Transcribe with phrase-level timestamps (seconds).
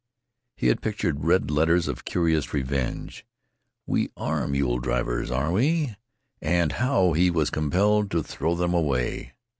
[0.57, 3.23] He had pictured red letters of curious revenge.
[3.85, 5.95] "We ARE mule drivers, are we?"
[6.41, 9.33] And now he was compelled to throw them away.